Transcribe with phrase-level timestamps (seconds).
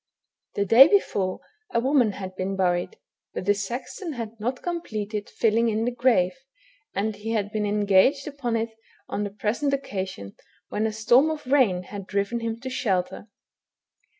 [0.55, 1.41] The day before
[1.71, 2.97] a woman had been buried,
[3.35, 6.33] but the sexton had not completed filling in the grave,
[6.95, 8.71] and he had been engaged upon it
[9.07, 10.35] on the present occasion,
[10.69, 13.27] when a storm of rain had driven him to shelter.